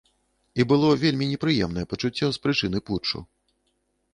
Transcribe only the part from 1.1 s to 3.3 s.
непрыемнае пачуццё з прычыны путчу.